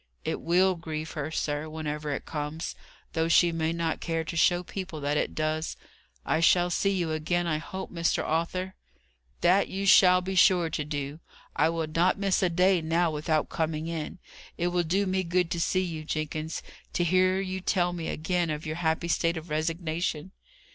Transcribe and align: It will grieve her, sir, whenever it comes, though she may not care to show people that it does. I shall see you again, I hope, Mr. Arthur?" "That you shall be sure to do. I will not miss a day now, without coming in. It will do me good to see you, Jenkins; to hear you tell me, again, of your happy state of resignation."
It 0.25 0.41
will 0.41 0.73
grieve 0.73 1.11
her, 1.11 1.29
sir, 1.29 1.69
whenever 1.69 2.09
it 2.11 2.25
comes, 2.25 2.73
though 3.13 3.27
she 3.27 3.51
may 3.51 3.71
not 3.71 4.01
care 4.01 4.23
to 4.23 4.35
show 4.35 4.63
people 4.63 4.99
that 5.01 5.15
it 5.15 5.35
does. 5.35 5.77
I 6.25 6.39
shall 6.39 6.71
see 6.71 6.89
you 6.89 7.11
again, 7.11 7.45
I 7.45 7.59
hope, 7.59 7.91
Mr. 7.91 8.23
Arthur?" 8.25 8.73
"That 9.41 9.67
you 9.67 9.85
shall 9.85 10.19
be 10.21 10.33
sure 10.33 10.71
to 10.71 10.83
do. 10.83 11.19
I 11.55 11.69
will 11.69 11.85
not 11.85 12.17
miss 12.17 12.41
a 12.41 12.49
day 12.49 12.81
now, 12.81 13.11
without 13.11 13.49
coming 13.49 13.87
in. 13.87 14.17
It 14.57 14.69
will 14.69 14.81
do 14.81 15.05
me 15.05 15.21
good 15.23 15.51
to 15.51 15.59
see 15.59 15.83
you, 15.83 16.03
Jenkins; 16.03 16.63
to 16.93 17.03
hear 17.03 17.39
you 17.39 17.61
tell 17.61 17.93
me, 17.93 18.07
again, 18.07 18.49
of 18.49 18.65
your 18.65 18.77
happy 18.77 19.07
state 19.07 19.37
of 19.37 19.51
resignation." 19.51 20.31